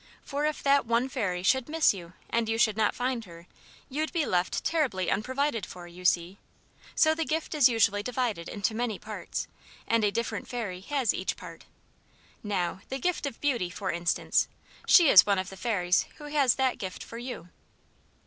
For 0.23 0.47
if 0.47 0.63
that 0.63 0.87
one 0.87 1.09
fairy 1.09 1.43
should 1.43 1.69
miss 1.69 1.93
you 1.93 2.13
and 2.31 2.49
you 2.49 2.57
should 2.57 2.75
not 2.75 2.95
find 2.95 3.23
her, 3.25 3.45
you'd 3.87 4.11
be 4.11 4.25
left 4.25 4.63
terribly 4.63 5.11
unprovided 5.11 5.63
for, 5.63 5.85
you 5.85 6.05
see. 6.05 6.39
So 6.95 7.13
the 7.13 7.23
gift 7.23 7.53
is 7.53 7.69
usually 7.69 8.01
divided 8.01 8.49
into 8.49 8.73
many 8.73 8.97
parts, 8.97 9.47
and 9.85 10.03
a 10.03 10.09
different 10.09 10.47
fairy 10.47 10.81
has 10.81 11.13
each 11.13 11.37
part. 11.37 11.65
Now, 12.41 12.81
the 12.89 12.97
gift 12.97 13.27
of 13.27 13.39
beauty, 13.41 13.69
for 13.69 13.91
instance; 13.91 14.47
she 14.87 15.07
is 15.07 15.27
one 15.27 15.37
of 15.37 15.49
the 15.51 15.55
fairies 15.55 16.07
who 16.15 16.23
has 16.23 16.55
that 16.55 16.79
gift 16.79 17.03
for 17.03 17.19
you." 17.19 17.49